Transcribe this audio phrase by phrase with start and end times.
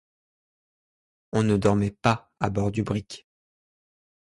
[1.31, 3.27] On ne dormait pas à bord du brick.